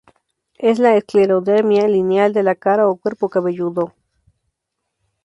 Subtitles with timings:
[0.57, 3.93] Es la esclerodermia lineal de la cara o cuerpo cabelludo.